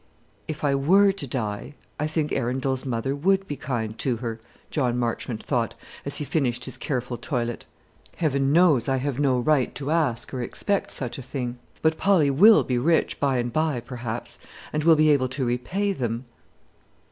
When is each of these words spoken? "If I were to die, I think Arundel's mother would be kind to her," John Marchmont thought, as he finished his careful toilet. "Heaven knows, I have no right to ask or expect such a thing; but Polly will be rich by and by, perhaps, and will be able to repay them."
"If 0.47 0.63
I 0.63 0.73
were 0.73 1.11
to 1.11 1.27
die, 1.27 1.75
I 1.99 2.07
think 2.07 2.31
Arundel's 2.31 2.87
mother 2.87 3.15
would 3.15 3.47
be 3.47 3.55
kind 3.55 3.95
to 3.99 4.17
her," 4.17 4.39
John 4.71 4.97
Marchmont 4.97 5.43
thought, 5.45 5.75
as 6.07 6.15
he 6.17 6.25
finished 6.25 6.65
his 6.65 6.79
careful 6.79 7.19
toilet. 7.19 7.65
"Heaven 8.15 8.51
knows, 8.51 8.89
I 8.89 8.97
have 8.97 9.19
no 9.19 9.37
right 9.39 9.75
to 9.75 9.91
ask 9.91 10.33
or 10.33 10.41
expect 10.41 10.89
such 10.89 11.19
a 11.19 11.21
thing; 11.21 11.59
but 11.83 11.97
Polly 11.99 12.31
will 12.31 12.63
be 12.63 12.79
rich 12.79 13.19
by 13.19 13.37
and 13.37 13.53
by, 13.53 13.79
perhaps, 13.79 14.39
and 14.73 14.83
will 14.83 14.95
be 14.95 15.11
able 15.11 15.29
to 15.29 15.45
repay 15.45 15.93
them." 15.93 16.25